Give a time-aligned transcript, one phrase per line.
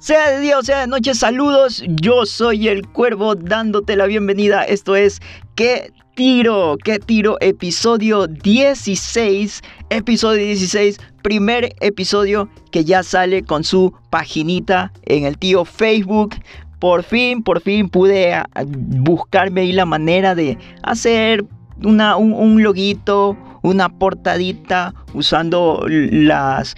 [0.00, 1.84] Sea de día o sea de noche, saludos.
[1.86, 4.64] Yo soy el cuervo dándote la bienvenida.
[4.64, 5.20] Esto es
[5.56, 6.78] ¿Qué tiro?
[6.82, 7.36] ¿Qué tiro?
[7.42, 9.60] Episodio 16.
[9.90, 10.98] Episodio 16.
[11.20, 16.34] Primer episodio que ya sale con su paginita en el tío Facebook.
[16.78, 21.44] Por fin, por fin pude ah, buscarme ahí la manera de hacer
[21.84, 26.74] una, un, un loguito, una portadita usando las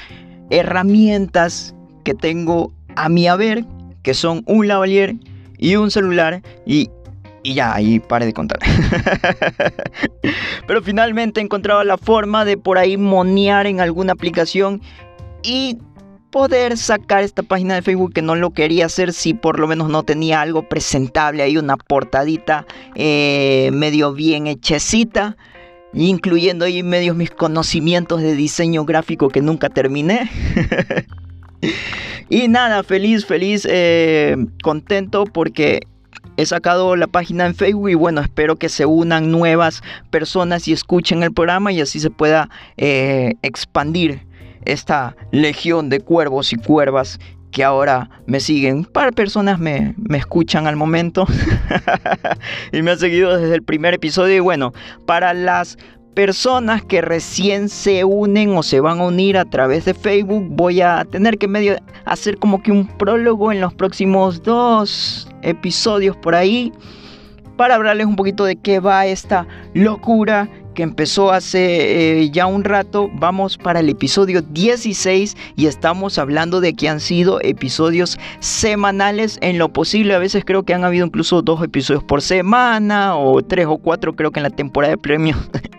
[0.51, 3.65] herramientas que tengo a mi haber,
[4.03, 5.17] que son un lavalier
[5.59, 6.91] y un celular y,
[7.43, 8.59] y ya, ahí pare de contar.
[10.67, 14.81] Pero finalmente he encontrado la forma de por ahí monear en alguna aplicación
[15.43, 15.79] y
[16.33, 19.91] poder sacar esta página de Facebook que no lo quería hacer si por lo menos
[19.91, 25.37] no tenía algo presentable ahí, una portadita eh, medio bien hechecita,
[25.93, 30.31] incluyendo ahí medio mis conocimientos de diseño gráfico que nunca terminé.
[32.29, 35.87] y nada, feliz, feliz, eh, contento porque
[36.37, 40.73] he sacado la página en Facebook y bueno, espero que se unan nuevas personas y
[40.73, 44.27] escuchen el programa y así se pueda eh, expandir
[44.65, 47.19] esta legión de cuervos y cuervas
[47.51, 48.79] que ahora me siguen.
[48.79, 51.27] Un par de personas me, me escuchan al momento
[52.73, 54.37] y me han seguido desde el primer episodio.
[54.37, 54.73] Y bueno,
[55.07, 55.77] para las
[56.15, 60.81] personas que recién se unen o se van a unir a través de Facebook, voy
[60.81, 66.35] a tener que medio hacer como que un prólogo en los próximos dos episodios por
[66.35, 66.73] ahí
[67.57, 72.65] para hablarles un poquito de qué va esta locura que empezó hace eh, ya un
[72.65, 73.11] rato.
[73.15, 79.59] Vamos para el episodio 16 y estamos hablando de que han sido episodios semanales en
[79.59, 80.15] lo posible.
[80.15, 84.15] A veces creo que han habido incluso dos episodios por semana o tres o cuatro
[84.15, 85.39] creo que en la temporada de premios.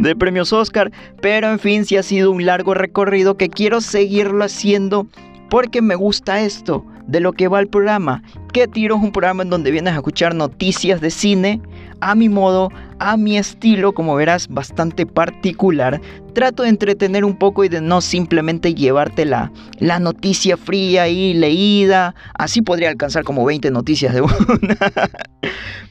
[0.00, 4.44] de premios Oscar, pero en fin, sí ha sido un largo recorrido que quiero seguirlo
[4.44, 5.06] haciendo
[5.50, 8.22] porque me gusta esto de lo que va el programa.
[8.52, 11.60] ¿Qué tiro es un programa en donde vienes a escuchar noticias de cine
[12.00, 16.00] a mi modo, a mi estilo, como verás, bastante particular.
[16.34, 21.34] Trato de entretener un poco y de no simplemente llevarte la, la noticia fría y
[21.34, 22.14] leída.
[22.34, 24.78] Así podría alcanzar como 20 noticias de una.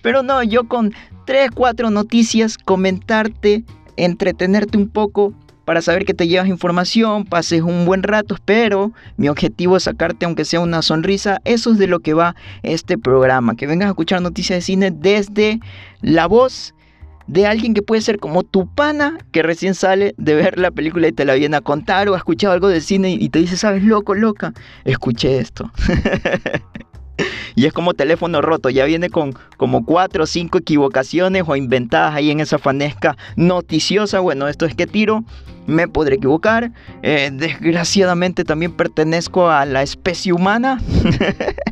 [0.01, 0.93] Pero no, yo con
[1.25, 3.63] 3, 4 noticias comentarte,
[4.05, 5.33] entretenerte un poco
[5.69, 10.25] para saber que te llevas información, pases un buen rato, pero mi objetivo es sacarte
[10.25, 11.41] aunque sea una sonrisa.
[11.45, 14.91] Eso es de lo que va este programa, que vengas a escuchar noticias de cine
[14.91, 15.59] desde
[16.01, 16.73] la voz
[17.27, 21.07] de alguien que puede ser como tu pana que recién sale de ver la película
[21.07, 23.55] y te la viene a contar o ha escuchado algo de cine y te dice,
[23.55, 24.53] sabes, loco, loca,
[24.85, 25.71] escuché esto.
[27.55, 32.15] y es como teléfono roto, ya viene con como cuatro o cinco equivocaciones o inventadas
[32.15, 34.19] ahí en esa fanesca noticiosa.
[34.19, 35.23] Bueno, esto es que tiro,
[35.67, 36.71] me podré equivocar.
[37.03, 40.79] Eh, desgraciadamente también pertenezco a la especie humana.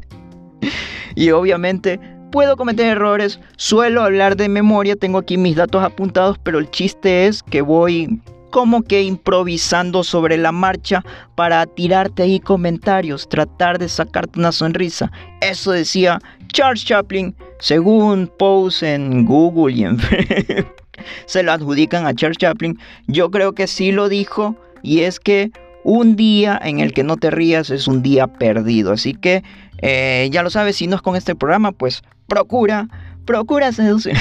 [1.15, 1.99] y obviamente
[2.31, 7.27] puedo cometer errores, suelo hablar de memoria, tengo aquí mis datos apuntados, pero el chiste
[7.27, 11.03] es que voy como que improvisando sobre la marcha
[11.35, 15.11] para tirarte ahí comentarios, tratar de sacarte una sonrisa.
[15.41, 16.19] Eso decía
[16.53, 19.97] Charles Chaplin, según posts en Google y en
[21.25, 22.77] se lo adjudican a Charles Chaplin.
[23.07, 25.51] Yo creo que sí lo dijo y es que
[25.83, 28.91] un día en el que no te rías es un día perdido.
[28.91, 29.43] Así que
[29.81, 32.89] eh, ya lo sabes, si no es con este programa, pues procura,
[33.27, 34.17] procura seducir,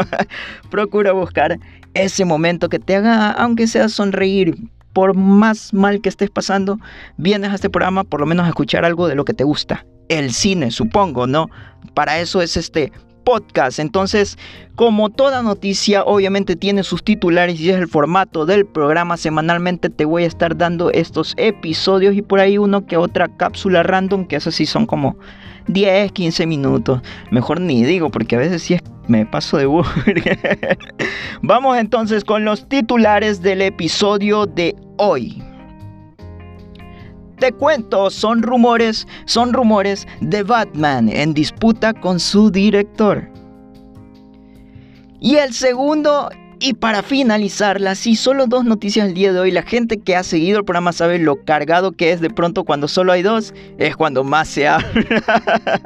[0.70, 1.58] procura buscar
[1.94, 4.56] ese momento que te haga, aunque sea sonreír,
[4.92, 6.78] por más mal que estés pasando,
[7.16, 9.86] vienes a este programa por lo menos a escuchar algo de lo que te gusta.
[10.08, 11.48] El cine, supongo, ¿no?
[11.94, 12.92] Para eso es este
[13.24, 13.78] podcast.
[13.78, 14.36] Entonces,
[14.74, 19.16] como toda noticia, obviamente tiene sus titulares y es el formato del programa.
[19.16, 23.82] Semanalmente te voy a estar dando estos episodios y por ahí uno que otra cápsula
[23.82, 25.16] random, que esas sí son como
[25.68, 27.00] 10, 15 minutos.
[27.30, 28.78] Mejor ni digo, porque a veces sí
[29.08, 30.78] me paso de burger.
[31.42, 35.42] Vamos entonces con los titulares del episodio de hoy.
[37.38, 43.28] Te cuento, son rumores, son rumores de Batman en disputa con su director.
[45.18, 46.30] Y el segundo
[46.62, 49.50] y para finalizarla, sí, solo dos noticias el día de hoy.
[49.50, 52.86] La gente que ha seguido el programa sabe lo cargado que es de pronto cuando
[52.86, 55.82] solo hay dos, es cuando más se habla.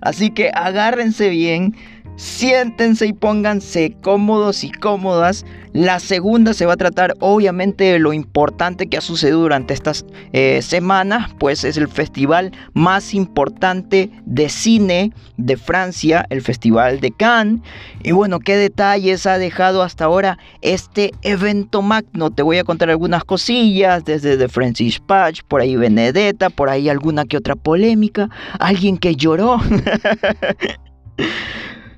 [0.00, 1.74] Así que agárrense bien,
[2.16, 5.44] siéntense y pónganse cómodos y cómodas.
[5.72, 10.04] La segunda se va a tratar obviamente de lo importante que ha sucedido durante estas
[10.34, 17.10] eh, semanas, pues es el festival más importante de cine de Francia, el Festival de
[17.10, 17.62] Cannes.
[18.02, 22.30] Y bueno, qué detalles ha dejado hasta ahora este evento magno.
[22.30, 26.90] Te voy a contar algunas cosillas, desde The Francis Patch, por ahí Benedetta, por ahí
[26.90, 29.58] alguna que otra polémica, alguien que lloró.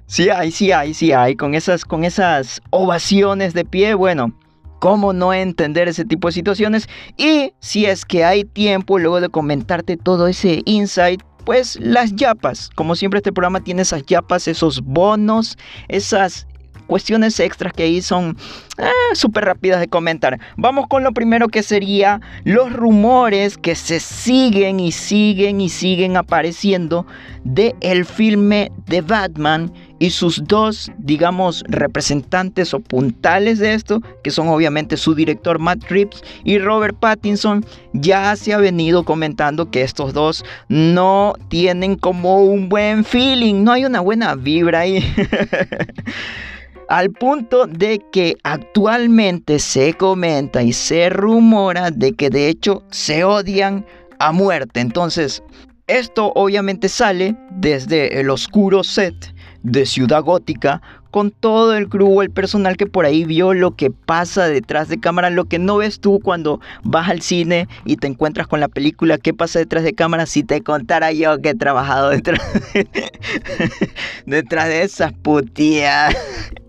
[0.07, 1.35] Sí hay, sí hay, sí hay.
[1.35, 4.33] Con esas, con esas ovaciones de pie, bueno,
[4.79, 6.89] ¿cómo no entender ese tipo de situaciones?
[7.17, 12.71] Y si es que hay tiempo luego de comentarte todo ese insight, pues las yapas.
[12.75, 15.57] Como siempre este programa tiene esas yapas, esos bonos,
[15.89, 16.47] esas
[16.87, 18.37] cuestiones extras que ahí son
[18.79, 20.39] eh, súper rápidas de comentar.
[20.57, 26.17] Vamos con lo primero que sería los rumores que se siguen y siguen y siguen
[26.17, 27.07] apareciendo
[27.45, 34.31] de el filme de Batman y sus dos, digamos, representantes o puntales de esto, que
[34.31, 39.83] son obviamente su director Matt Reeves y Robert Pattinson, ya se ha venido comentando que
[39.83, 45.05] estos dos no tienen como un buen feeling, no hay una buena vibra ahí.
[46.89, 53.25] Al punto de que actualmente se comenta y se rumora de que de hecho se
[53.25, 53.87] odian
[54.19, 54.81] a muerte.
[54.81, 55.43] Entonces,
[55.87, 59.34] esto obviamente sale desde el oscuro set
[59.65, 60.81] de Ciudad Gótica
[61.11, 64.99] con todo el crew, el personal que por ahí vio lo que pasa detrás de
[64.99, 68.69] cámara, lo que no ves tú cuando vas al cine y te encuentras con la
[68.69, 72.41] película, qué pasa detrás de cámara, si te contara yo que he trabajado detrás
[72.73, 72.87] de,
[74.27, 76.15] detrás de esas putías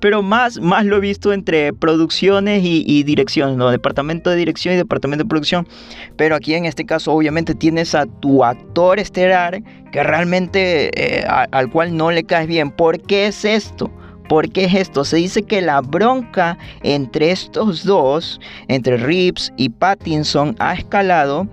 [0.00, 3.70] pero más, más lo he visto entre producciones y, dirección, ¿no?
[3.70, 5.68] Departamento de dirección y departamento de producción.
[6.16, 11.70] Pero aquí en este caso obviamente tienes a tu actor estelar que realmente eh, al
[11.70, 12.70] cual no le caes bien.
[12.70, 13.90] ¿Por qué es esto?
[14.28, 15.04] ¿Por qué es esto?
[15.04, 21.46] Se dice que la bronca entre estos dos, entre Reeves y Pattinson, ha escalado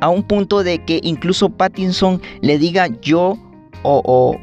[0.00, 3.38] a un punto de que incluso Pattinson le diga yo
[3.82, 4.36] o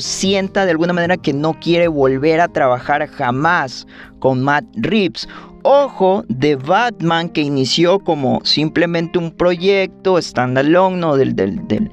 [0.00, 3.86] sienta de alguna manera que no quiere volver a trabajar jamás
[4.18, 5.28] con Matt Reeves.
[5.64, 11.16] Ojo de Batman que inició como simplemente un proyecto standalone ¿no?
[11.16, 11.90] del, del, del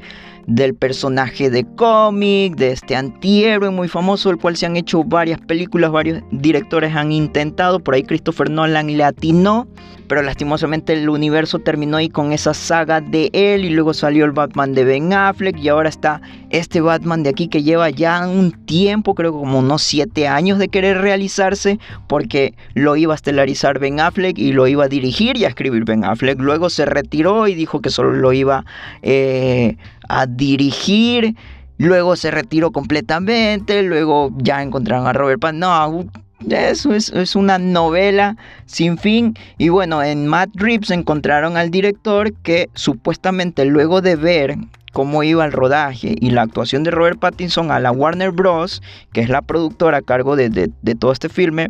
[0.50, 5.40] del personaje de cómic, de este antihéroe muy famoso, del cual se han hecho varias
[5.40, 9.68] películas, varios directores han intentado, por ahí Christopher Nolan le atinó,
[10.08, 14.32] pero lastimosamente el universo terminó ahí con esa saga de él y luego salió el
[14.32, 16.20] Batman de Ben Affleck y ahora está
[16.50, 20.70] este Batman de aquí que lleva ya un tiempo, creo como unos 7 años de
[20.70, 25.46] querer realizarse porque lo iba a estelarizar Ben Affleck y lo iba a dirigir y
[25.46, 28.66] a escribir Ben Affleck, luego se retiró y dijo que solo lo iba...
[29.04, 29.78] Eh,
[30.10, 31.36] a dirigir,
[31.78, 35.60] luego se retiró completamente, luego ya encontraron a Robert Pattinson.
[35.60, 36.10] No,
[36.50, 39.36] eso es, una novela sin fin.
[39.58, 44.56] Y bueno, en Matt Reeves encontraron al director que supuestamente luego de ver
[44.94, 48.82] cómo iba el rodaje y la actuación de Robert Pattinson a la Warner Bros.,
[49.14, 51.68] que es la productora a cargo de, de todo este filme,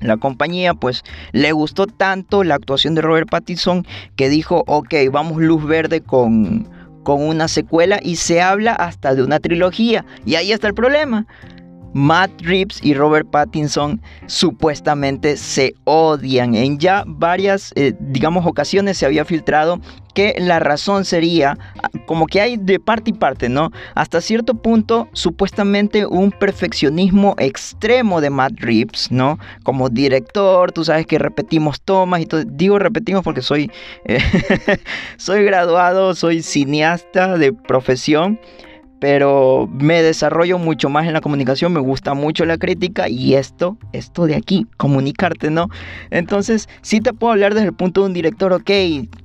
[0.00, 1.02] la compañía pues
[1.32, 3.86] le gustó tanto la actuación de Robert Pattinson
[4.16, 6.66] que dijo, ok, vamos luz verde con
[7.10, 10.04] con una secuela y se habla hasta de una trilogía.
[10.24, 11.26] Y ahí está el problema.
[11.92, 16.54] Matt Reeves y Robert Pattinson supuestamente se odian.
[16.54, 19.80] En ya varias, eh, digamos, ocasiones se había filtrado
[20.14, 23.70] que la razón sería ah, como que hay de parte y parte, ¿no?
[23.94, 29.38] Hasta cierto punto, supuestamente un perfeccionismo extremo de Matt Reeves, ¿no?
[29.62, 32.42] Como director, tú sabes que repetimos tomas y todo.
[32.44, 33.70] Digo repetimos porque soy,
[34.04, 34.18] eh,
[35.16, 38.38] soy graduado, soy cineasta de profesión
[39.00, 43.78] pero me desarrollo mucho más en la comunicación, me gusta mucho la crítica y esto,
[43.92, 45.68] esto de aquí, comunicarte, ¿no?
[46.10, 48.70] Entonces, sí te puedo hablar desde el punto de un director, ok,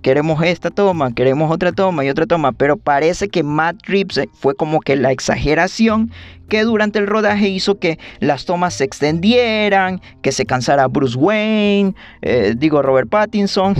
[0.02, 4.56] queremos esta toma, queremos otra toma y otra toma, pero parece que Matt Reeves fue
[4.56, 6.10] como que la exageración
[6.48, 11.96] que durante el rodaje hizo que las tomas se extendieran, que se cansara Bruce Wayne,
[12.22, 13.76] eh, digo Robert Pattinson,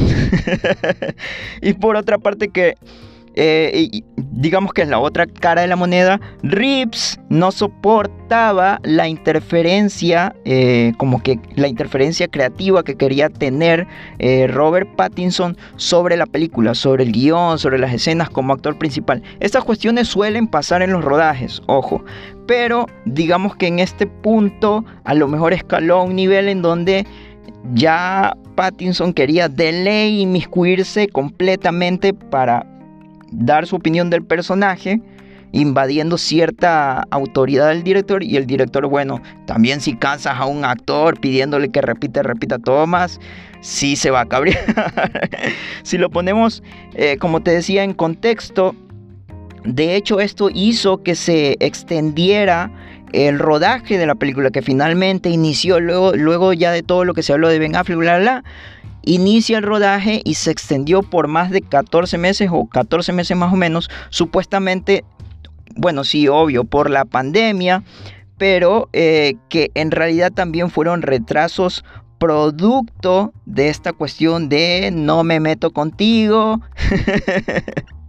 [1.62, 2.76] y por otra parte que
[3.36, 4.02] eh,
[4.36, 10.94] digamos que es la otra cara de la moneda, Reeves no soportaba la interferencia, eh,
[10.98, 13.88] como que la interferencia creativa que quería tener
[14.20, 19.24] eh, Robert Pattinson sobre la película, sobre el guion, sobre las escenas como actor principal.
[19.40, 22.04] Estas cuestiones suelen pasar en los rodajes, ojo,
[22.46, 27.06] pero digamos que en este punto a lo mejor escaló a un nivel en donde
[27.74, 32.66] ya Pattinson quería de ley inmiscuirse completamente para
[33.36, 35.02] dar su opinión del personaje
[35.52, 41.20] invadiendo cierta autoridad del director y el director, bueno, también si cansas a un actor
[41.20, 43.22] pidiéndole que repita, repita tomas,
[43.62, 44.60] sí se va a cabrear.
[45.84, 46.62] si lo ponemos,
[46.94, 48.76] eh, como te decía, en contexto,
[49.64, 52.70] de hecho esto hizo que se extendiera
[53.14, 57.24] el rodaje de la película que finalmente inició luego, luego ya de todo lo que
[57.24, 58.44] se habló de Ben Affleck, bla, bla,
[59.06, 63.54] inicia el rodaje y se extendió por más de 14 meses o 14 meses más
[63.54, 65.04] o menos, supuestamente,
[65.76, 67.84] bueno, sí, obvio, por la pandemia,
[68.38, 71.86] pero eh, que en realidad también fueron retrasos
[72.18, 76.62] producto de esta cuestión de no me meto contigo.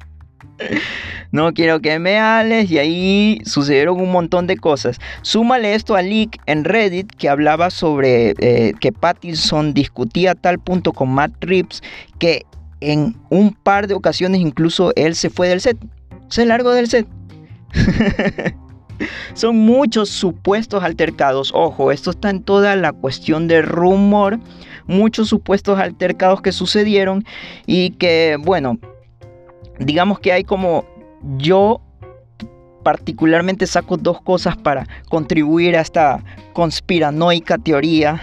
[1.32, 4.98] no quiero que me hables y ahí sucedieron un montón de cosas.
[5.22, 10.58] Súmale esto a leak en Reddit que hablaba sobre eh, que Pattinson discutía a tal
[10.58, 11.82] punto con Matt Reeves
[12.18, 12.44] que
[12.80, 15.78] en un par de ocasiones incluso él se fue del set,
[16.28, 17.06] se largó del set.
[19.34, 21.52] Son muchos supuestos altercados.
[21.54, 24.40] Ojo, esto está en toda la cuestión de rumor.
[24.86, 27.24] Muchos supuestos altercados que sucedieron
[27.66, 28.78] y que, bueno,
[29.78, 30.84] digamos que hay como
[31.36, 31.80] yo
[32.86, 38.20] particularmente saco dos cosas para contribuir a esta conspiranoica teoría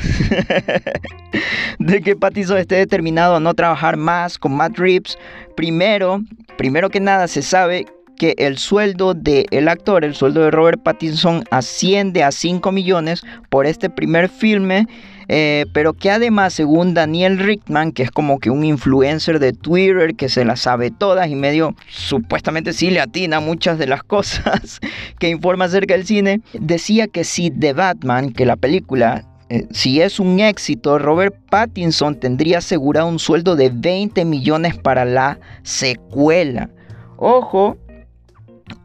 [1.80, 5.18] de que Pattinson esté determinado a no trabajar más con Matt Reeves.
[5.58, 6.22] Primero,
[6.58, 11.44] primero que nada se sabe que el sueldo del actor, el sueldo de Robert Pattinson
[11.52, 14.88] asciende a 5 millones por este primer filme
[15.28, 20.16] eh, pero que además, según Daniel Rickman, que es como que un influencer de Twitter
[20.16, 24.80] que se las sabe todas y medio supuestamente sí le atina muchas de las cosas
[25.20, 30.02] que informa acerca del cine, decía que si The Batman, que la película eh, si
[30.02, 36.72] es un éxito, Robert Pattinson tendría asegurado un sueldo de 20 millones para la secuela.
[37.18, 37.78] Ojo,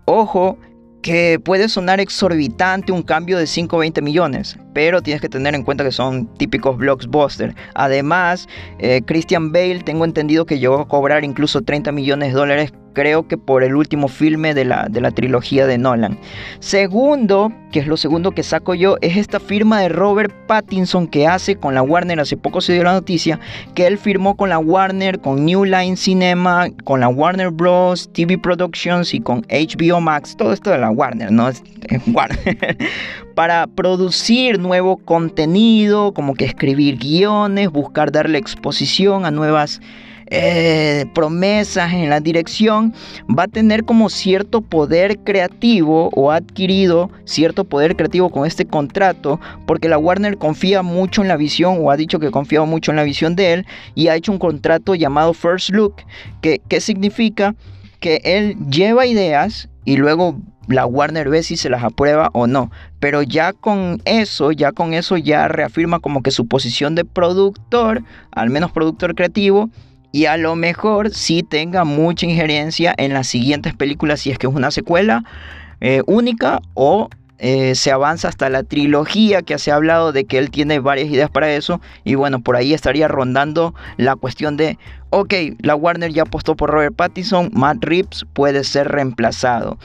[0.04, 0.58] ojo,
[1.02, 5.54] que puede sonar exorbitante un cambio de 5 o 20 millones, pero tienes que tener
[5.54, 7.54] en cuenta que son típicos blockbusters.
[7.74, 12.72] Además, eh, Christian Bale, tengo entendido que llegó a cobrar incluso 30 millones de dólares
[12.92, 16.18] creo que por el último filme de la, de la trilogía de Nolan.
[16.60, 21.26] Segundo, que es lo segundo que saco yo, es esta firma de Robert Pattinson que
[21.26, 22.20] hace con la Warner.
[22.20, 23.40] Hace poco se dio la noticia
[23.74, 28.10] que él firmó con la Warner, con New Line Cinema, con la Warner Bros.
[28.12, 30.36] TV Productions y con HBO Max.
[30.36, 31.48] Todo esto de la Warner, ¿no?
[31.48, 31.62] Es,
[32.12, 32.76] Warner.
[33.34, 39.80] para producir nuevo contenido, como que escribir guiones, buscar darle exposición a nuevas
[40.30, 42.94] eh, promesas en la dirección,
[43.28, 48.66] va a tener como cierto poder creativo o ha adquirido cierto poder creativo con este
[48.66, 52.90] contrato, porque la Warner confía mucho en la visión o ha dicho que confía mucho
[52.90, 55.96] en la visión de él y ha hecho un contrato llamado First Look,
[56.40, 57.54] que, que significa
[58.00, 60.36] que él lleva ideas y luego
[60.68, 62.70] la Warner ve si se las aprueba o no.
[63.00, 68.02] Pero ya con eso, ya con eso ya reafirma como que su posición de productor,
[68.30, 69.70] al menos productor creativo,
[70.12, 74.46] y a lo mejor sí tenga mucha injerencia en las siguientes películas si es que
[74.46, 75.24] es una secuela
[75.80, 77.08] eh, única o
[77.40, 81.08] eh, se avanza hasta la trilogía que se ha hablado de que él tiene varias
[81.08, 84.76] ideas para eso y bueno por ahí estaría rondando la cuestión de
[85.10, 89.78] ok la Warner ya apostó por Robert Pattinson Matt Reeves puede ser reemplazado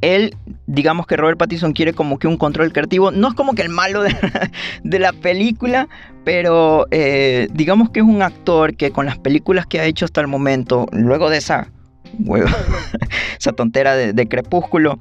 [0.00, 0.34] él,
[0.66, 3.10] digamos que Robert Pattinson quiere como que un control creativo.
[3.10, 4.02] No es como que el malo
[4.82, 5.88] de, la película,
[6.24, 10.20] pero eh, digamos que es un actor que con las películas que ha hecho hasta
[10.20, 11.70] el momento, luego de esa,
[13.38, 14.98] esa tontera de, Crepúsculo,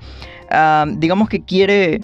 [0.49, 2.01] ah, digamos que quiere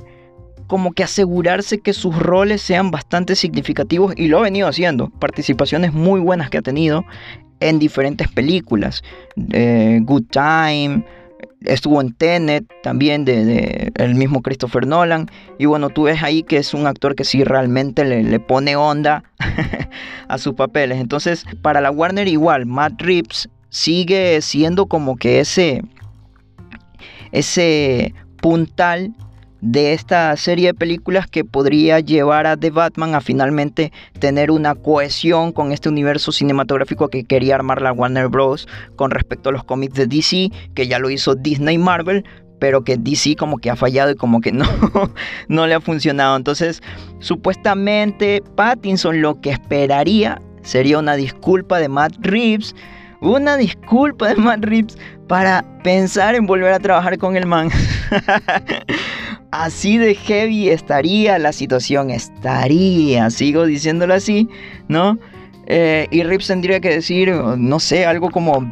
[0.68, 5.10] como que asegurarse que sus roles sean bastante significativos y lo ha venido haciendo.
[5.10, 7.06] Participaciones muy buenas que ha tenido
[7.60, 9.04] en diferentes películas.
[9.52, 11.06] Eh, Good Time
[11.66, 15.30] estuvo en Tenet también de, el mismo Christopher Nolan.
[15.58, 19.24] Y bueno tú ves ahí que es un actor que sí realmente le, pone onda
[20.28, 21.00] a sus papeles.
[21.00, 25.82] Entonces para la Warner igual Matt Reeves sigue siendo como que ese
[27.32, 29.14] ese puntal
[29.66, 34.76] de esta serie de películas que podría llevar a The Batman a finalmente tener una
[34.76, 38.68] cohesión con este universo cinematográfico que quería armar la Warner Bros.
[38.96, 42.24] con respecto a los cómics de DC, que ya lo hizo Disney Marvel,
[42.60, 44.66] pero que DC como que ha fallado y como que no,
[45.48, 46.38] no le ha funcionado.
[46.38, 46.84] Entonces,
[47.20, 52.76] supuestamente Pattinson lo que esperaría sería una disculpa de Matt Reeves,
[53.20, 54.96] una disculpa de Matt Reeves
[55.28, 57.72] para pensar en volver a trabajar con el man.
[59.52, 64.50] así de heavy estaría la situación, estaría, sigo diciéndolo así,
[64.88, 65.18] ¿no?
[65.68, 68.70] Eh, y Rips tendría que decir, no sé, algo como,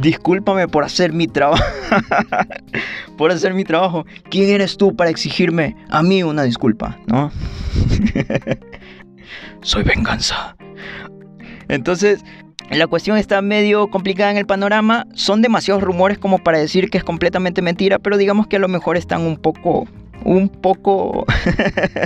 [0.00, 1.62] discúlpame por hacer mi trabajo.
[3.16, 4.04] por hacer mi trabajo.
[4.28, 6.98] ¿Quién eres tú para exigirme a mí una disculpa?
[7.06, 7.30] ¿No?
[9.62, 10.56] Soy venganza.
[11.68, 12.24] Entonces,
[12.70, 15.06] la cuestión está medio complicada en el panorama.
[15.14, 18.68] Son demasiados rumores como para decir que es completamente mentira, pero digamos que a lo
[18.68, 19.86] mejor están un poco,
[20.24, 21.26] un poco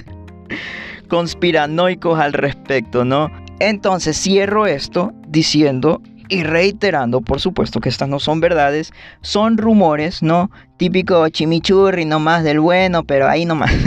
[1.08, 3.30] conspiranoicos al respecto, ¿no?
[3.58, 10.22] Entonces cierro esto diciendo y reiterando, por supuesto, que estas no son verdades, son rumores,
[10.22, 10.50] ¿no?
[10.76, 13.72] Típico chimichurri nomás del bueno, pero ahí nomás.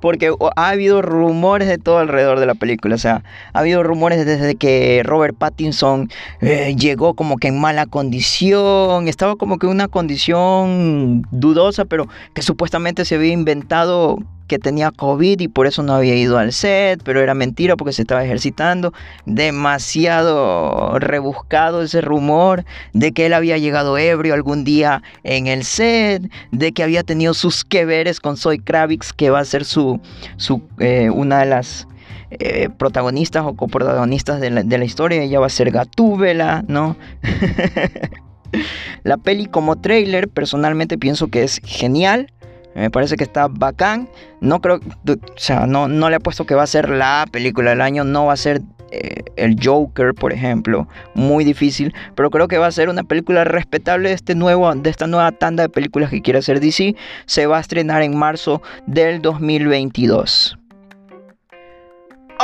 [0.00, 2.94] Porque ha habido rumores de todo alrededor de la película.
[2.94, 7.86] O sea, ha habido rumores desde que Robert Pattinson eh, llegó como que en mala
[7.86, 9.08] condición.
[9.08, 14.18] Estaba como que en una condición dudosa, pero que supuestamente se había inventado
[14.50, 17.92] que tenía COVID y por eso no había ido al set, pero era mentira porque
[17.92, 18.92] se estaba ejercitando.
[19.24, 26.28] Demasiado rebuscado ese rumor de que él había llegado ebrio algún día en el set,
[26.50, 30.00] de que había tenido sus que veres con Zoe Kravitz, que va a ser su,
[30.36, 31.86] su eh, una de las
[32.32, 35.22] eh, protagonistas o coprotagonistas de la, de la historia.
[35.22, 36.96] Ella va a ser Gatúbela, ¿no?
[39.04, 42.32] la peli como trailer personalmente pienso que es genial
[42.74, 44.08] me parece que está bacán.
[44.40, 47.70] No creo, o sea, no, no le he puesto que va a ser la película
[47.70, 48.62] del año, no va a ser
[48.92, 53.44] eh, el Joker, por ejemplo, muy difícil, pero creo que va a ser una película
[53.44, 56.96] respetable de, este nuevo, de esta nueva tanda de películas que quiere hacer DC.
[57.26, 60.56] Se va a estrenar en marzo del 2022.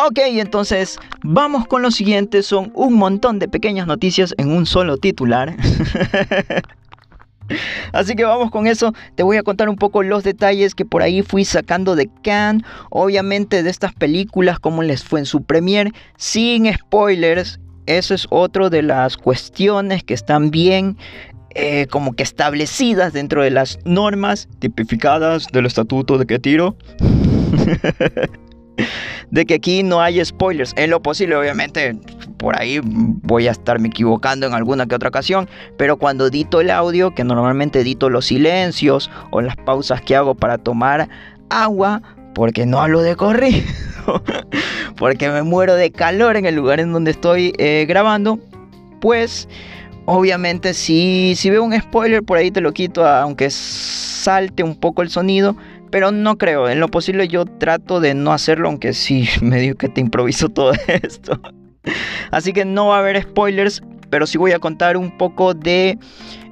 [0.05, 2.43] Ok, entonces vamos con lo siguiente.
[2.43, 5.57] Son un montón de pequeñas noticias en un solo titular.
[7.93, 8.93] Así que vamos con eso.
[9.15, 12.65] Te voy a contar un poco los detalles que por ahí fui sacando de Cannes.
[12.91, 15.93] Obviamente de estas películas, cómo les fue en su premier.
[16.17, 17.61] Sin spoilers.
[17.87, 20.97] Eso es otro de las cuestiones que están bien
[21.55, 26.77] eh, como que establecidas dentro de las normas tipificadas del estatuto de que tiro.
[29.31, 30.73] de que aquí no hay spoilers.
[30.77, 31.97] En lo posible, obviamente,
[32.37, 36.71] por ahí voy a estarme equivocando en alguna que otra ocasión, pero cuando edito el
[36.71, 41.09] audio, que normalmente edito los silencios o las pausas que hago para tomar
[41.51, 42.03] agua,
[42.35, 43.65] porque no hablo de corrido,
[44.97, 48.39] porque me muero de calor en el lugar en donde estoy eh, grabando,
[49.01, 49.49] pues
[50.05, 55.03] obviamente si, si veo un spoiler por ahí te lo quito, aunque salte un poco
[55.03, 55.57] el sonido
[55.91, 59.89] pero no creo, en lo posible yo trato de no hacerlo, aunque sí medio que
[59.89, 61.41] te improviso todo esto.
[62.31, 65.99] Así que no va a haber spoilers, pero sí voy a contar un poco de,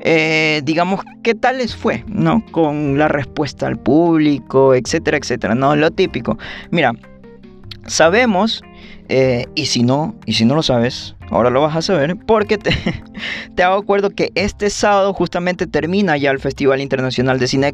[0.00, 2.44] eh, digamos, qué tal les fue, ¿no?
[2.52, 5.74] Con la respuesta al público, etcétera, etcétera, ¿no?
[5.74, 6.38] Lo típico.
[6.70, 6.92] Mira,
[7.86, 8.62] sabemos,
[9.08, 12.58] eh, y si no, y si no lo sabes, ahora lo vas a saber, porque
[12.58, 12.70] te,
[13.54, 17.72] te hago acuerdo que este sábado justamente termina ya el Festival Internacional de Cine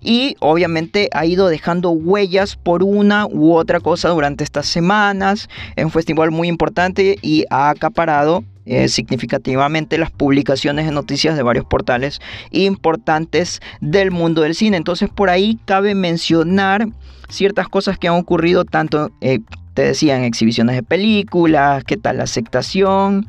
[0.00, 5.48] y obviamente ha ido dejando huellas por una u otra cosa durante estas semanas.
[5.76, 11.42] Es un festival muy importante y ha acaparado eh, significativamente las publicaciones de noticias de
[11.42, 14.76] varios portales importantes del mundo del cine.
[14.76, 16.88] Entonces por ahí cabe mencionar
[17.28, 19.40] ciertas cosas que han ocurrido tanto eh,
[19.78, 23.28] te decían exhibiciones de películas, qué tal la aceptación,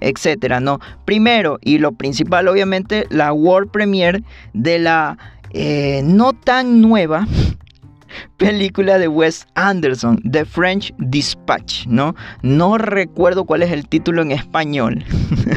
[0.00, 0.80] etcétera, ¿no?
[1.04, 4.22] Primero y lo principal obviamente la World Premiere
[4.54, 5.18] de la
[5.50, 7.28] eh, no tan nueva
[8.36, 12.14] película de Wes Anderson, The French Dispatch, ¿no?
[12.42, 15.04] No recuerdo cuál es el título en español.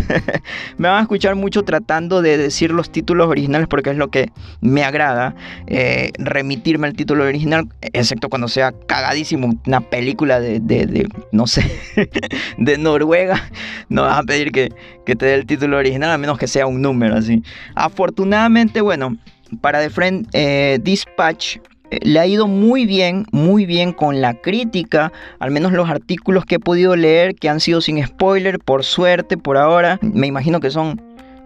[0.78, 4.32] me van a escuchar mucho tratando de decir los títulos originales porque es lo que
[4.62, 5.36] me agrada,
[5.68, 11.64] eh, remitirme al título original, excepto cuando sea cagadísimo, una película de, no sé,
[12.58, 13.42] de Noruega.
[13.90, 14.72] No vas a pedir que,
[15.06, 17.44] que te dé el título original, a menos que sea un número así.
[17.76, 19.18] Afortunadamente, bueno,
[19.62, 21.58] para The Friend eh, Dispatch
[22.02, 26.56] le ha ido muy bien, muy bien con la crítica, al menos los artículos que
[26.56, 30.00] he podido leer que han sido sin spoiler, por suerte, por ahora.
[30.02, 31.02] Me imagino que son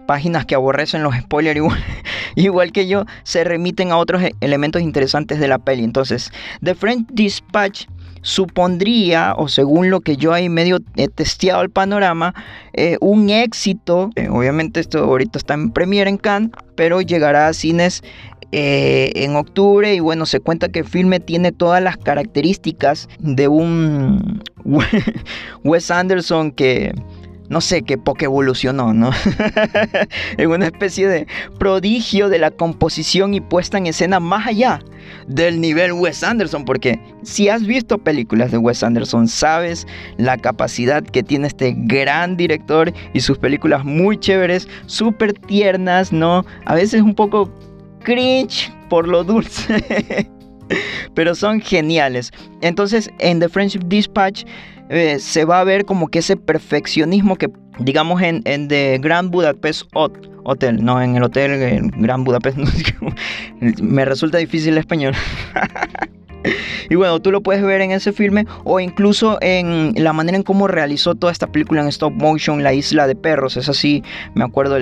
[0.06, 1.60] páginas que aborrecen los spoilers
[2.34, 5.84] igual, que yo, se remiten a otros e-, elementos interesantes de la peli.
[5.84, 6.32] Entonces,
[6.62, 7.84] The French Dispatch
[8.22, 12.34] supondría, o según lo que yo ahí medio he testeado el panorama,
[12.72, 14.10] eh, un éxito.
[14.16, 18.02] Eh, obviamente esto ahorita está en premiere en Cannes, pero llegará a cines
[18.52, 23.48] eh, en octubre y bueno, se cuenta que el filme tiene todas las características de
[23.48, 24.42] un
[25.64, 26.94] Wes Anderson que
[27.48, 29.10] no sé, que poco evolucionó, ¿no?
[30.36, 31.26] en una especie de
[31.58, 34.80] prodigio de la composición y puesta en escena más allá
[35.26, 39.86] del nivel Wes Anderson, porque si has visto películas de Wes Anderson, sabes
[40.18, 46.44] la capacidad que tiene este gran director y sus películas muy chéveres, súper tiernas, ¿no?
[46.66, 47.50] A veces un poco
[47.98, 50.28] cringe por lo dulce.
[51.14, 52.32] pero son geniales.
[52.60, 54.44] Entonces, en The Friendship Dispatch
[54.90, 59.30] eh, se va a ver como que ese perfeccionismo que, digamos, en, en The Grand
[59.30, 59.88] Budapest
[60.44, 62.58] Hotel, no en el Hotel Grand Budapest,
[63.82, 65.14] me resulta difícil el español.
[66.90, 70.42] Y bueno, tú lo puedes ver en ese filme o incluso en la manera en
[70.42, 73.56] cómo realizó toda esta película en stop motion, La Isla de Perros.
[73.56, 74.02] Es así,
[74.34, 74.78] me acuerdo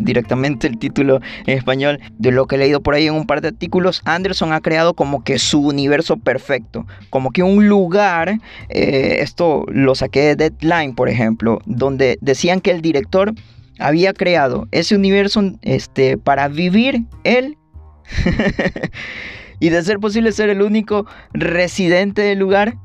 [0.00, 3.40] directamente el título en español de lo que he leído por ahí en un par
[3.40, 4.02] de artículos.
[4.04, 8.38] Anderson ha creado como que su universo perfecto, como que un lugar,
[8.68, 13.34] eh, esto lo saqué de Deadline, por ejemplo, donde decían que el director
[13.78, 17.56] había creado ese universo este, para vivir él.
[19.60, 22.76] y de ser posible ser el único residente del lugar,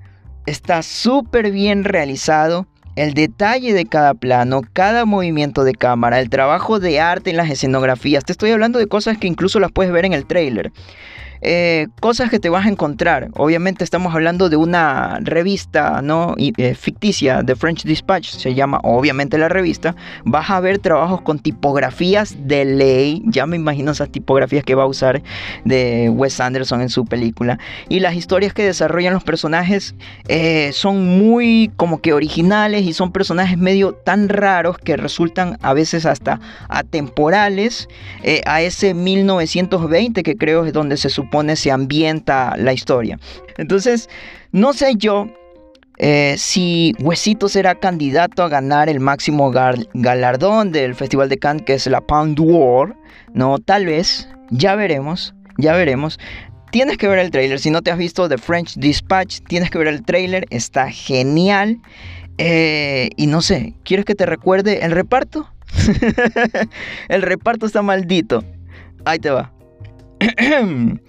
[0.45, 2.67] está súper bien realizado.
[2.95, 7.49] El detalle de cada plano, cada movimiento de cámara, el trabajo de arte en las
[7.49, 8.23] escenografías.
[8.23, 10.71] Te estoy hablando de cosas que incluso las puedes ver en el trailer.
[11.41, 13.29] Eh, cosas que te vas a encontrar.
[13.35, 16.35] Obviamente estamos hablando de una revista ¿no?
[16.37, 19.95] Eh, ficticia de French Dispatch, se llama obviamente la revista.
[20.23, 23.23] Vas a ver trabajos con tipografías de ley.
[23.25, 25.21] Ya me imagino esas tipografías que va a usar
[25.65, 27.59] de Wes Anderson en su película.
[27.89, 29.95] Y las historias que desarrollan los personajes
[30.27, 35.73] eh, son muy como que originales y son personajes medio tan raros que resultan a
[35.73, 37.87] veces hasta atemporales
[38.45, 41.24] a ese 1920 que creo es donde se supone
[41.55, 43.19] se ambienta la historia.
[43.57, 44.09] Entonces,
[44.51, 45.27] no sé yo
[45.97, 51.73] eh, si Huesito será candidato a ganar el máximo galardón del Festival de Cannes, que
[51.73, 52.95] es la Pound War.
[53.33, 56.19] No, tal vez, ya veremos, ya veremos.
[56.71, 59.77] Tienes que ver el trailer, si no te has visto The French Dispatch, tienes que
[59.77, 61.79] ver el trailer, está genial.
[62.37, 65.49] Eh, y no sé, ¿quieres que te recuerde el reparto?
[67.07, 68.43] el reparto está maldito.
[69.05, 69.54] Ahí te va.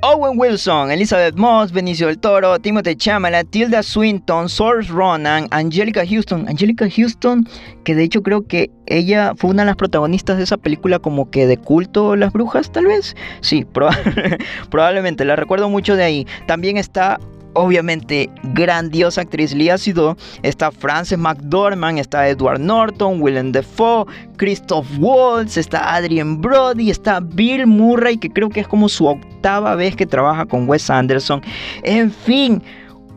[0.00, 6.48] Owen Wilson, Elizabeth Moss, Benicio del Toro, Timothy Chalamet, Tilda Swinton, Saoirse Ronan, Angelica Houston.
[6.48, 7.48] Angelica Houston,
[7.84, 11.30] que de hecho creo que ella fue una de las protagonistas de esa película como
[11.30, 13.16] que de culto Las Brujas, tal vez.
[13.40, 13.66] Sí,
[14.70, 16.26] probablemente, la recuerdo mucho de ahí.
[16.46, 17.18] También está
[17.58, 25.56] obviamente grandiosa actriz Lia Sidó, está Frances McDormand, está Edward Norton, Willem Dafoe, Christoph Waltz,
[25.56, 30.06] está Adrian Brody, está Bill Murray, que creo que es como su octava vez que
[30.06, 31.42] trabaja con Wes Anderson.
[31.82, 32.62] En fin,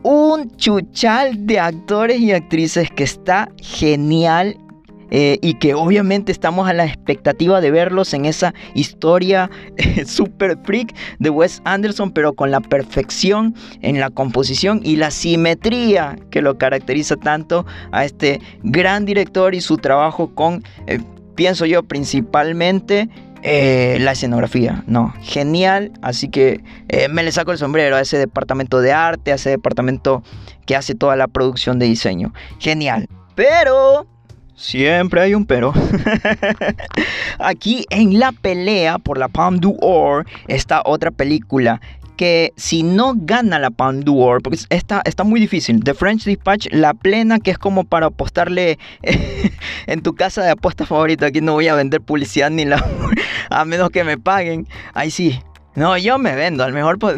[0.02, 4.56] un chuchal de actores y actrices que está genial
[5.14, 9.50] eh, y que obviamente estamos a la expectativa de verlos en esa historia
[10.06, 16.16] super freak de Wes Anderson, pero con la perfección en la composición y la simetría
[16.30, 20.98] que lo caracteriza tanto a este gran director y su trabajo con, eh,
[21.34, 23.10] pienso yo, principalmente
[23.42, 26.64] eh, la escenografía, no, genial, así que
[27.10, 30.22] me le saco el sombrero a ese departamento de arte, a ese departamento
[30.64, 33.08] que hace toda la producción de diseño, genial.
[33.34, 34.06] Pero
[34.54, 35.72] Siempre hay un pero.
[37.38, 41.80] Aquí en la pelea por la Palme d'Or está otra película
[42.16, 46.68] que si no gana la Palme d'Or, porque está, está muy difícil, The French Dispatch,
[46.70, 48.78] la plena, que es como para apostarle
[49.86, 52.84] en tu casa de apuesta favorita, aquí no voy a vender publicidad ni la...
[53.50, 54.68] a menos que me paguen.
[54.94, 55.40] Ahí sí.
[55.74, 56.98] No, yo me vendo, al mejor...
[56.98, 57.16] Pues...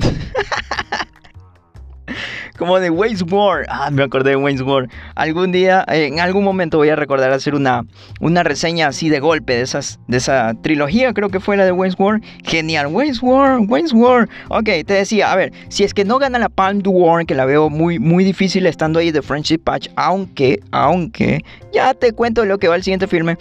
[2.65, 3.67] como de Wayne's War.
[3.69, 4.89] Ah, me acordé de Wayne's War.
[5.17, 7.85] Algún día, en algún momento voy a recordar hacer una,
[8.21, 11.73] una reseña así de golpe de, esas, de esa trilogía, creo que fue la de
[11.73, 12.23] Wayne's War.
[12.43, 14.31] Genial, Wayne's War, Wayne's War.
[14.49, 17.45] Ok, te decía, a ver, si es que no gana la Palm War, que la
[17.45, 22.57] veo muy, muy difícil estando ahí de Friendship Patch, aunque, aunque, ya te cuento lo
[22.57, 23.37] que va el siguiente filme,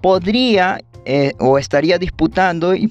[0.00, 2.88] podría eh, o estaría disputando y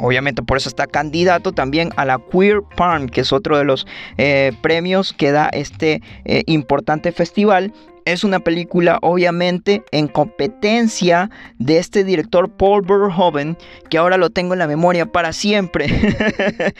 [0.00, 3.86] Obviamente por eso está candidato también a la Queer Palm, que es otro de los
[4.18, 7.72] eh, premios que da este eh, importante festival.
[8.06, 13.58] Es una película obviamente en competencia de este director Paul Verhoeven,
[13.90, 15.86] que ahora lo tengo en la memoria para siempre.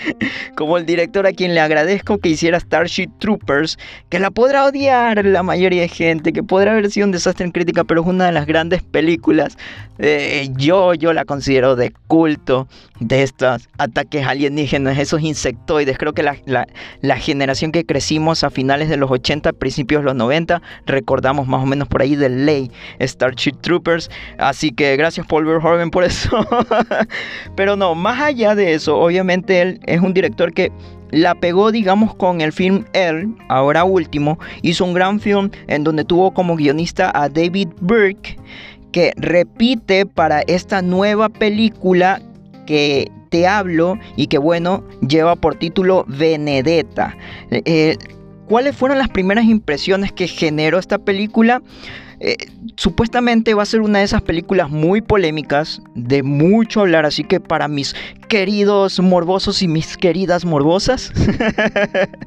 [0.56, 3.78] Como el director a quien le agradezco que hiciera Starship Troopers,
[4.08, 7.52] que la podrá odiar la mayoría de gente, que podrá haber sido un desastre en
[7.52, 9.58] crítica, pero es una de las grandes películas.
[10.02, 12.66] Eh, yo, yo la considero de culto
[13.00, 15.98] de estos ataques alienígenas, esos insectoides.
[15.98, 16.36] Creo que la,
[17.02, 21.62] la generación que crecimos a finales de los 80, principios de los 90, recordamos más
[21.62, 24.10] o menos por ahí de ley Starship Troopers.
[24.38, 26.46] Así que gracias Paul Verhoeven por eso.
[27.54, 30.72] Pero no, más allá de eso, obviamente él es un director que
[31.10, 34.38] la pegó, digamos, con el film Elle, ahora último.
[34.62, 38.36] Hizo un gran film en donde tuvo como guionista a David Burke,
[38.92, 42.20] que repite para esta nueva película
[42.66, 47.16] que te hablo y que bueno, lleva por título Benedetta.
[47.50, 47.96] Eh,
[48.48, 51.62] ¿Cuáles fueron las primeras impresiones que generó esta película?
[52.22, 52.36] Eh,
[52.76, 57.40] supuestamente va a ser una de esas películas muy polémicas, de mucho hablar, así que
[57.40, 57.94] para mis
[58.28, 61.12] queridos morbosos y mis queridas morbosas,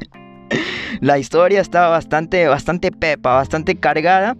[1.01, 4.35] la historia está bastante, bastante pepa, bastante cargada.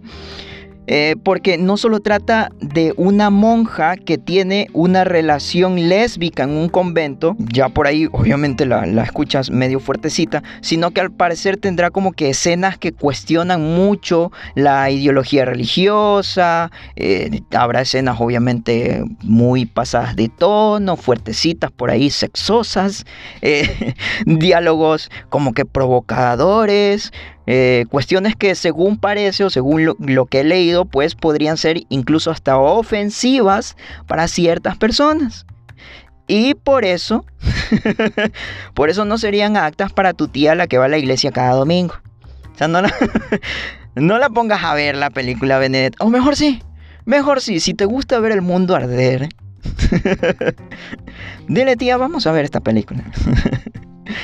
[0.86, 6.68] Eh, porque no solo trata de una monja que tiene una relación lésbica en un
[6.68, 12.12] convento, ya por ahí obviamente la, escuchas medio fuertecita, sino que al parecer tendrá como
[12.12, 20.28] que escenas que cuestionan mucho la ideología religiosa, eh, habrá escenas obviamente muy pasadas de
[20.28, 23.06] tono, fuertecitas por ahí, sexosas,
[23.40, 23.94] eh,
[24.26, 27.12] diálogos como que provocadores,
[27.46, 32.30] eh, cuestiones que según parece o según lo, que he leído, pues podrían ser incluso
[32.30, 33.76] hasta ofensivas
[34.06, 35.46] para ciertas personas.
[36.26, 37.24] Y por eso,
[38.74, 41.52] por eso no serían actas para tu tía la que va a la iglesia cada
[41.52, 41.94] domingo.
[42.54, 42.92] O sea, no la,
[43.94, 46.02] no la pongas a ver la película Benedetta.
[46.02, 46.62] O mejor sí,
[47.04, 49.28] mejor sí, si te gusta ver el mundo arder.
[51.48, 53.04] Dile tía, vamos a ver esta película.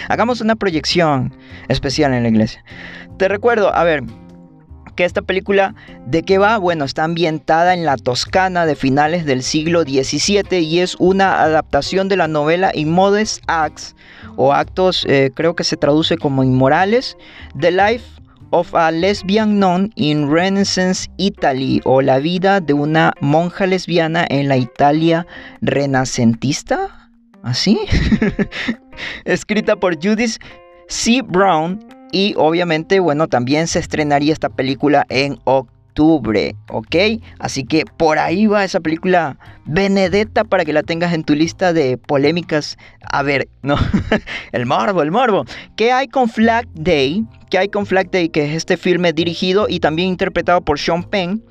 [0.08, 1.34] Hagamos una proyección
[1.68, 2.64] especial en la iglesia.
[3.18, 4.02] Te recuerdo, a ver,
[5.00, 5.74] que esta película,
[6.06, 6.58] ¿de qué va?
[6.58, 12.08] Bueno, está ambientada en la Toscana de finales del siglo XVII y es una adaptación
[12.08, 13.94] de la novela Immodest Acts,
[14.36, 17.16] o actos, eh, creo que se traduce como inmorales,
[17.58, 18.04] The Life
[18.50, 24.48] of a Lesbian Nun in Renaissance Italy, o la vida de una monja lesbiana en
[24.48, 25.26] la Italia
[25.60, 26.99] renacentista.
[27.42, 27.78] ¿Así?
[29.24, 30.42] Escrita por Judith
[30.88, 31.22] C.
[31.22, 31.78] Brown
[32.12, 36.96] y obviamente, bueno, también se estrenaría esta película en octubre, ¿ok?
[37.38, 41.72] Así que por ahí va esa película Benedetta para que la tengas en tu lista
[41.72, 42.76] de polémicas.
[43.02, 43.76] A ver, no,
[44.52, 45.44] el morbo, el morbo.
[45.76, 47.24] ¿Qué hay con Flag Day?
[47.48, 48.28] ¿Qué hay con Flag Day?
[48.28, 51.42] Que es este filme dirigido y también interpretado por Sean Penn.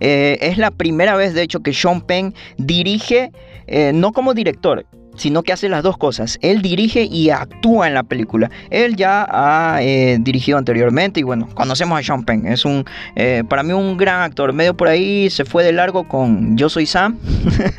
[0.00, 3.32] Eh, es la primera vez, de hecho, que Sean Penn dirige,
[3.66, 4.86] eh, no como director,
[5.18, 6.38] sino que hace las dos cosas.
[6.40, 8.50] Él dirige y actúa en la película.
[8.70, 12.46] Él ya ha eh, dirigido anteriormente y bueno, conocemos a Sean Penn.
[12.46, 12.84] Es un,
[13.16, 14.52] eh, para mí un gran actor.
[14.52, 17.18] Medio por ahí se fue de largo con Yo Soy Sam.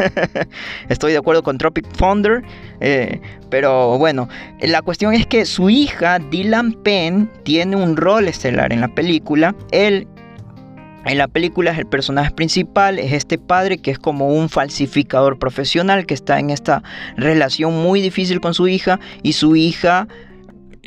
[0.89, 2.43] Estoy de acuerdo con Tropic Thunder.
[2.81, 4.29] Eh, pero bueno,
[4.61, 9.55] la cuestión es que su hija, Dylan Penn, tiene un rol estelar en la película.
[9.71, 10.07] Él
[11.05, 16.05] en la película el personaje principal, es este padre que es como un falsificador profesional
[16.05, 16.83] que está en esta
[17.15, 20.07] relación muy difícil con su hija y su hija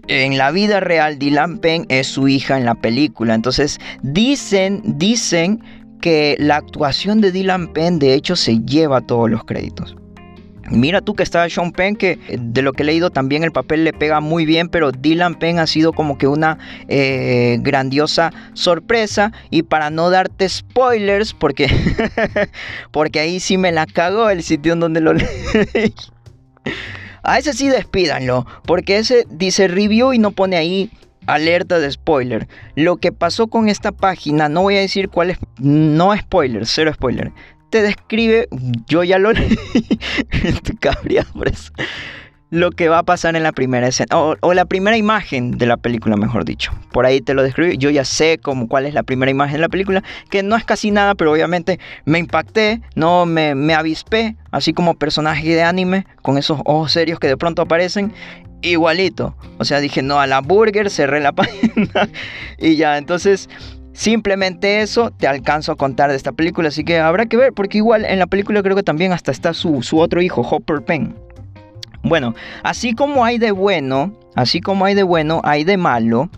[0.09, 3.35] en la vida real Dylan Penn es su hija en la película.
[3.35, 5.63] Entonces dicen, dicen
[6.01, 9.97] que la actuación de Dylan Penn de hecho se lleva todos los créditos.
[10.71, 13.53] Mira tú que está Sean Penn, que eh, de lo que he leído también el
[13.53, 18.33] papel le pega muy bien, pero Dylan Penn ha sido como que una eh, grandiosa
[18.55, 19.33] sorpresa.
[19.51, 21.69] Y para no darte spoilers, porque,
[22.91, 25.27] porque ahí sí me la cagó el sitio en donde lo leí.
[27.23, 30.91] A ese sí despídanlo, porque ese dice review y no pone ahí
[31.27, 32.49] alerta de spoiler.
[32.75, 36.93] Lo que pasó con esta página, no voy a decir cuál es, no spoiler, cero
[36.95, 37.33] spoiler
[37.73, 38.49] te describe,
[38.87, 39.59] yo ya lo leí,
[42.51, 45.79] lo que va a pasar en la primera escena, o, la primera imagen de la
[45.79, 46.71] película, mejor dicho.
[46.93, 49.61] Por ahí te lo describe, yo ya sé como cuál es la primera imagen de
[49.63, 54.37] la película, que no es casi nada, pero obviamente me impacté, no me, me avispé,
[54.51, 58.13] así como personaje de anime, con esos ojos serios que de pronto aparecen,
[58.61, 59.35] igualito.
[59.57, 62.11] O sea, dije, no, a la burger, cerré la página
[62.59, 63.49] y ya, entonces
[63.93, 67.79] Simplemente eso te alcanzo a contar de esta película, así que habrá que ver, porque
[67.79, 71.15] igual en la película creo que también hasta está su, su otro hijo, Hopper Penn.
[72.03, 76.31] Bueno, así como hay de bueno, así como hay de bueno, hay de malo.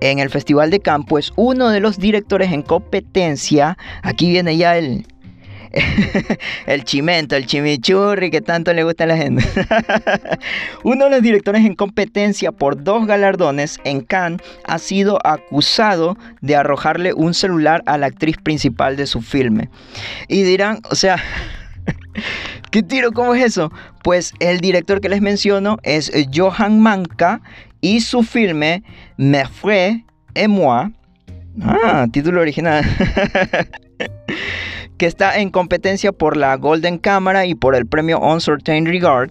[0.00, 3.76] En el Festival de Campo es uno de los directores en competencia.
[4.02, 5.06] Aquí viene ya el,
[6.66, 9.44] el chimento, el chimichurri que tanto le gusta a la gente.
[10.84, 16.56] Uno de los directores en competencia por dos galardones en Cannes ha sido acusado de
[16.56, 19.68] arrojarle un celular a la actriz principal de su filme.
[20.28, 21.22] Y dirán, o sea,
[22.70, 23.12] ¿qué tiro?
[23.12, 23.72] ¿Cómo es eso?
[24.02, 27.40] Pues el director que les menciono es Johan Manka
[27.80, 28.82] y su filme
[29.16, 30.04] Me fue
[30.34, 30.90] et moi
[31.60, 32.84] Ah, título original.
[34.98, 39.30] Que está en competencia por la Golden Camera y por el premio Uncertain Regard.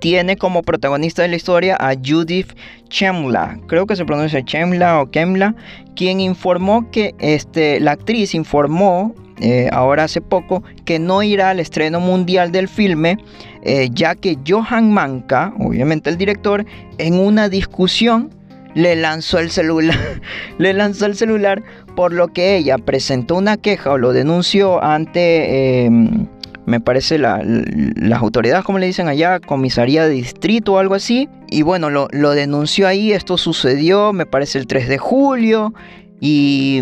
[0.00, 2.54] Tiene como protagonista de la historia a Judith
[2.88, 5.54] Chemla, creo que se pronuncia Chemla o Kemla,
[5.94, 11.60] quien informó que este, la actriz informó eh, ahora hace poco que no irá al
[11.60, 13.18] estreno mundial del filme,
[13.62, 16.64] eh, ya que Johan Manka, obviamente el director,
[16.98, 18.30] en una discusión
[18.74, 19.98] le lanzó el celular,
[20.58, 21.62] le lanzó el celular,
[22.00, 26.28] por lo que ella presentó una queja o lo denunció ante, em,
[26.64, 31.28] me parece, las autoridades, como le dicen allá, comisaría de distrito o algo así.
[31.50, 35.74] Y bueno, lo, lo denunció ahí, esto sucedió, me parece, el 3 de julio.
[36.22, 36.80] Y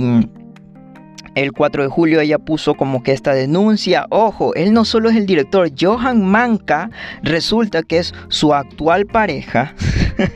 [1.38, 5.16] el 4 de julio ella puso como que esta denuncia, ojo, él no solo es
[5.16, 6.90] el director, Johan Manka
[7.22, 9.74] resulta que es su actual pareja,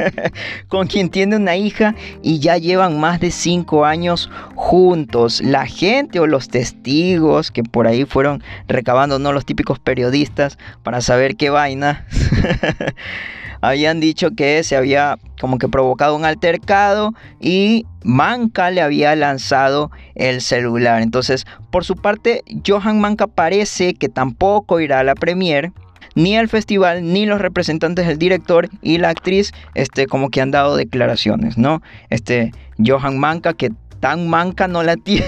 [0.68, 5.40] con quien tiene una hija y ya llevan más de 5 años juntos.
[5.42, 11.00] La gente o los testigos que por ahí fueron recabando, no los típicos periodistas, para
[11.00, 12.06] saber qué vaina.
[13.62, 19.90] habían dicho que se había como que provocado un altercado y Manca le había lanzado
[20.14, 21.00] el celular.
[21.00, 25.72] Entonces, por su parte, Johan Manca parece que tampoco irá a la premier
[26.14, 30.50] ni al festival, ni los representantes del director y la actriz, este, como que han
[30.50, 31.80] dado declaraciones, ¿no?
[32.10, 32.52] Este,
[32.84, 33.70] Johan Manca, que
[34.00, 35.26] tan manca no la tiene,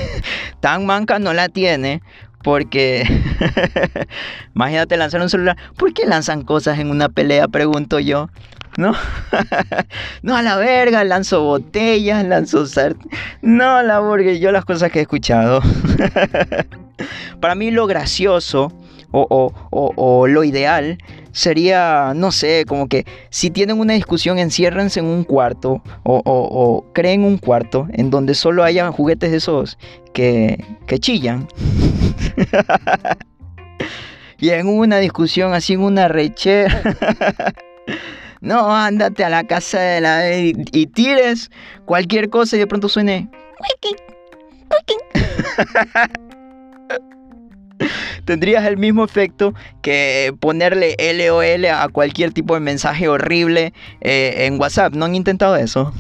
[0.61, 2.03] tan manca no la tiene,
[2.45, 3.05] porque
[4.55, 5.57] imagínate lanzar un celular.
[5.77, 7.49] ¿Por qué lanzan cosas en una pelea?
[7.49, 8.29] Pregunto yo.
[8.77, 8.93] ¿No?
[10.23, 12.65] no a la verga, lanzo botellas, lanzo
[13.41, 15.63] No, la burger, yo las cosas que he escuchado.
[17.41, 18.73] Para mí lo gracioso
[19.15, 20.99] o, lo ideal
[21.33, 27.25] sería, no sé, como que si tienen una discusión, enciérrense en un cuarto o, creen
[27.25, 29.79] un cuarto en donde solo haya juguetes de esos
[30.13, 31.49] que, que chillan.
[34.39, 36.83] y en una discusión así, en una rechera.
[38.41, 40.37] no, ándate a la casa de la...
[40.37, 41.51] Y, y tires
[41.85, 43.29] cualquier cosa y de pronto suene...
[48.25, 54.61] tendrías el mismo efecto que ponerle LOL a cualquier tipo de mensaje horrible eh, en
[54.61, 54.95] WhatsApp.
[54.95, 55.93] ¿No han intentado eso?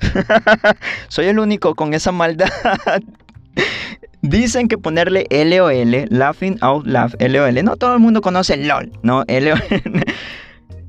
[1.08, 2.50] Soy el único con esa maldad.
[4.22, 9.24] Dicen que ponerle LOL, Laughing Out Loud, LOL, no todo el mundo conoce LOL, ¿no?
[9.28, 9.62] LOL.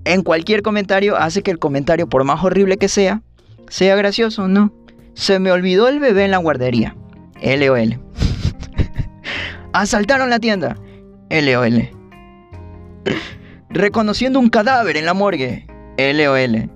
[0.05, 3.21] en cualquier comentario hace que el comentario, por más horrible que sea,
[3.69, 4.73] sea gracioso, ¿no?
[5.13, 6.95] Se me olvidó el bebé en la guardería.
[7.41, 7.99] LOL.
[9.77, 10.75] Asaltaron la tienda.
[11.29, 11.87] LOL.
[13.69, 15.67] Reconociendo un cadáver en la morgue.
[15.99, 16.67] LOL.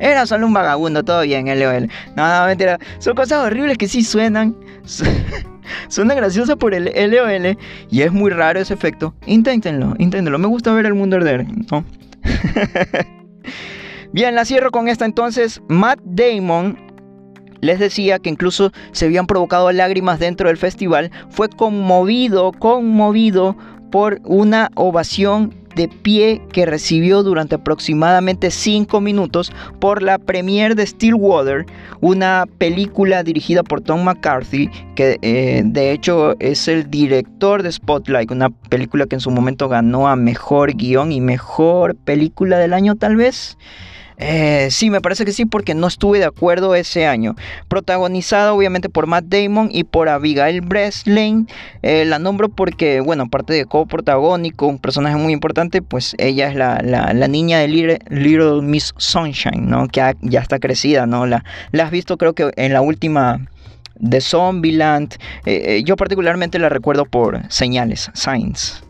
[0.00, 1.88] Era solo un vagabundo, todo bien, LOL.
[2.16, 2.76] No, no, mentira.
[2.98, 4.56] Son cosas horribles que sí suenan.
[5.88, 7.56] Suena graciosa por el LOL.
[7.88, 9.14] Y es muy raro ese efecto.
[9.26, 10.40] Inténtenlo, inténtenlo.
[10.40, 11.84] Me gusta ver el mundo arder, ¿no?
[14.12, 15.62] bien, la cierro con esta entonces.
[15.68, 16.87] Matt Damon
[17.60, 23.56] les decía que incluso se habían provocado lágrimas dentro del festival, fue conmovido, conmovido
[23.90, 30.84] por una ovación de pie que recibió durante aproximadamente 5 minutos por la premiere de
[30.84, 31.66] Stillwater,
[32.00, 38.32] una película dirigida por Tom McCarthy, que eh, de hecho es el director de Spotlight,
[38.32, 42.96] una película que en su momento ganó a mejor guion y mejor película del año
[42.96, 43.56] tal vez.
[44.18, 47.36] Eh, sí, me parece que sí, porque no estuve de acuerdo ese año.
[47.68, 51.48] Protagonizada obviamente por Matt Damon y por Abigail Breslin.
[51.82, 56.56] Eh, la nombro porque, bueno, aparte de coprotagónico, un personaje muy importante, pues ella es
[56.56, 59.86] la, niña de Little, Miss Sunshine, ¿no?
[59.88, 61.26] Que ya está crecida, ¿no?
[61.26, 63.40] La, la has visto creo que en la última
[63.98, 65.14] de Zombieland.
[65.46, 68.82] Eh, eh, yo particularmente la recuerdo por señales, signs.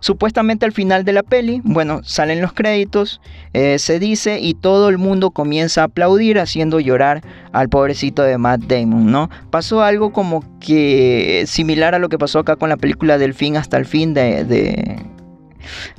[0.00, 3.20] Supuestamente al final de la peli, bueno, salen los créditos,
[3.52, 8.38] eh, se dice y todo el mundo comienza a aplaudir haciendo llorar al pobrecito de
[8.38, 9.30] Matt Damon, ¿no?
[9.50, 13.56] Pasó algo como que similar a lo que pasó acá con la película Del fin
[13.56, 14.98] hasta el fin de, de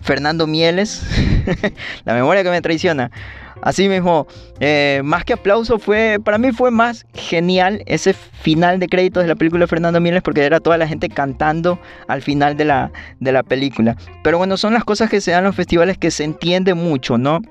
[0.01, 1.03] Fernando Mieles.
[2.05, 3.12] la memoria que me traiciona.
[3.61, 4.27] Así mismo,
[4.59, 9.29] eh, más que aplauso, fue, para mí fue más genial ese final de créditos de
[9.29, 12.91] la película de Fernando Miles porque era toda la gente cantando al final de la,
[13.19, 13.95] de la película.
[14.23, 17.17] Pero bueno, son las cosas que se dan en los festivales que se entiende mucho,
[17.17, 17.41] ¿no?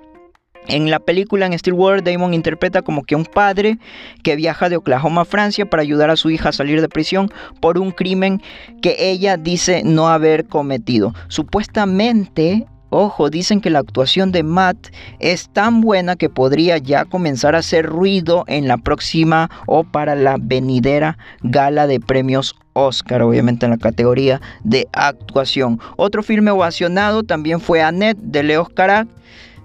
[0.67, 3.79] En la película en Stillwater, Damon interpreta como que un padre
[4.23, 7.31] que viaja de Oklahoma a Francia para ayudar a su hija a salir de prisión
[7.61, 8.41] por un crimen
[8.81, 11.13] que ella dice no haber cometido.
[11.29, 14.89] Supuestamente ojo, dicen que la actuación de Matt
[15.19, 20.15] es tan buena que podría ya comenzar a hacer ruido en la próxima o para
[20.15, 25.81] la venidera gala de premios Oscar, obviamente en la categoría de actuación.
[25.97, 29.09] Otro filme ovacionado también fue Annette de Leo Carac,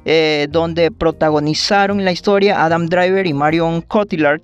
[0.06, 4.42] eh, donde protagonizaron la historia Adam Driver y Marion Cotillard.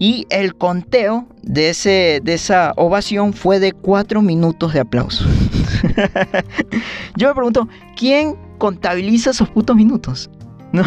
[0.00, 5.24] Y el conteo de, ese, de esa ovación fue de cuatro minutos de aplauso.
[7.16, 10.30] Yo me pregunto, ¿quién contabiliza esos putos minutos?
[10.72, 10.82] No.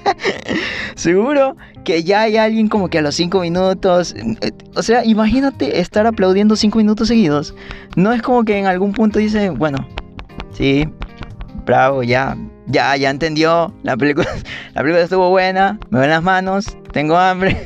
[0.94, 4.14] Seguro que ya hay alguien como que a los cinco minutos.
[4.74, 7.54] O sea, imagínate estar aplaudiendo cinco minutos seguidos.
[7.96, 9.78] No es como que en algún punto dice, bueno,
[10.52, 10.88] sí,
[11.64, 13.74] bravo, ya, ya, ya entendió.
[13.82, 14.28] La película,
[14.74, 15.78] la película estuvo buena.
[15.90, 16.76] Me ven las manos.
[16.92, 17.56] Tengo hambre.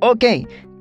[0.00, 0.24] ok,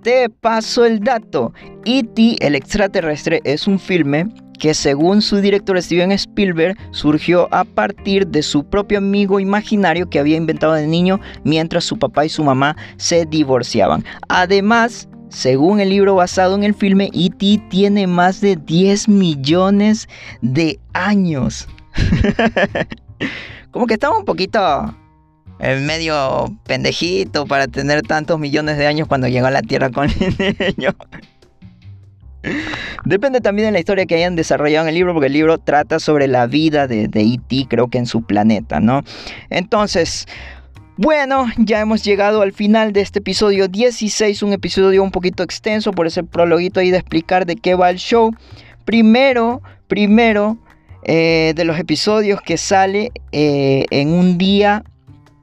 [0.07, 1.51] te paso el dato.
[1.83, 2.37] E.T.
[2.39, 4.25] el extraterrestre es un filme
[4.57, 10.19] que según su director Steven Spielberg surgió a partir de su propio amigo imaginario que
[10.19, 14.05] había inventado de niño mientras su papá y su mamá se divorciaban.
[14.29, 17.61] Además, según el libro basado en el filme, E.T.
[17.69, 20.07] tiene más de 10 millones
[20.41, 21.67] de años.
[23.71, 24.95] Como que estaba un poquito
[25.59, 30.57] medio pendejito para tener tantos millones de años cuando llegó a la Tierra con el
[30.77, 30.95] niño.
[33.05, 35.99] Depende también de la historia que hayan desarrollado en el libro, porque el libro trata
[35.99, 39.03] sobre la vida de E.T., creo que en su planeta, ¿no?
[39.49, 40.27] Entonces,
[40.99, 45.91] bueno, ya hemos llegado al final de este episodio 16, un episodio un poquito extenso
[45.91, 48.33] por ese prologuito ahí de explicar de qué va el show.
[48.83, 50.57] Primero, primero
[51.03, 54.83] eh, de los episodios que sale eh, en un día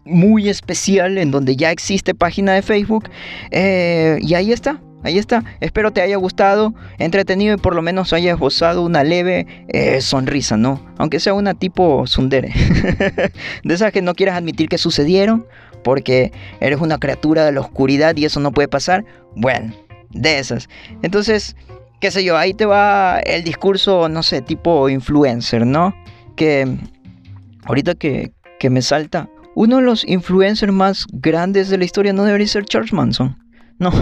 [0.05, 3.09] muy especial en donde ya existe página de Facebook.
[3.51, 5.45] Eh, y ahí está, ahí está.
[5.61, 10.57] Espero te haya gustado, entretenido y por lo menos hayas gozado una leve eh, sonrisa,
[10.57, 10.85] ¿no?
[10.99, 12.53] Aunque sea una tipo sundere.
[13.65, 15.47] de esas que no quieras admitir que sucedieron
[15.83, 19.05] porque eres una criatura de la oscuridad y eso no puede pasar.
[19.37, 19.75] Bueno,
[20.11, 20.69] de esas.
[21.03, 21.57] Entonces,
[22.01, 25.95] qué sé yo, ahí te va el discurso, no sé, tipo influencer, ¿no?
[26.37, 26.67] Que
[27.65, 32.25] ahorita que, que me salta, uno de los influencers más grandes de la historia no
[32.25, 33.37] debería ser Charles Manson.
[33.79, 33.91] No.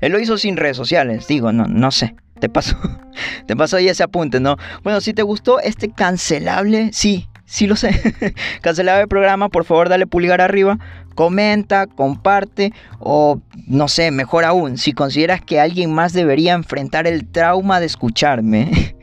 [0.00, 2.14] Él lo hizo sin redes sociales, digo, no, no sé.
[2.40, 2.76] Te pasó,
[3.46, 4.56] te pasó ahí ese apunte, ¿no?
[4.82, 8.34] Bueno, si te gustó este cancelable, sí, sí lo sé.
[8.60, 10.78] cancelable programa, por favor dale pulgar arriba,
[11.14, 17.26] comenta, comparte o no sé, mejor aún, si consideras que alguien más debería enfrentar el
[17.26, 18.96] trauma de escucharme,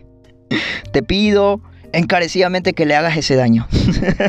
[0.92, 1.62] te pido
[1.94, 3.68] encarecidamente que le hagas ese daño.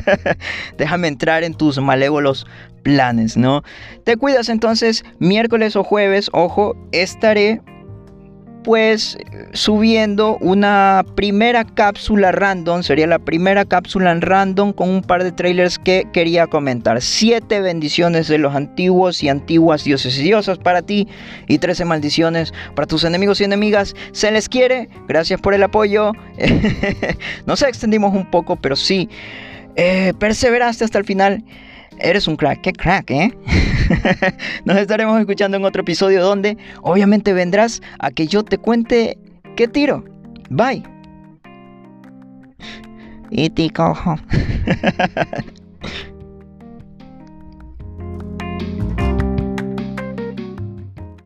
[0.78, 2.46] Déjame entrar en tus malévolos
[2.82, 3.62] planes, ¿no?
[4.04, 7.60] Te cuidas entonces, miércoles o jueves, ojo, estaré
[8.62, 9.18] pues
[9.52, 15.32] subiendo una primera cápsula random, sería la primera cápsula en random con un par de
[15.32, 17.00] trailers que quería comentar.
[17.00, 21.08] Siete bendiciones de los antiguos y antiguas dioses y diosas para ti
[21.48, 23.94] y trece maldiciones para tus enemigos y enemigas.
[24.12, 26.12] Se les quiere, gracias por el apoyo.
[27.46, 29.08] Nos extendimos un poco, pero sí,
[29.76, 31.44] eh, perseveraste hasta el final.
[31.98, 33.32] Eres un crack, qué crack, ¿eh?
[34.64, 39.18] Nos estaremos escuchando en otro episodio donde obviamente vendrás a que yo te cuente
[39.56, 40.04] qué tiro.
[40.50, 40.82] Bye.
[43.30, 44.16] Y te cojo.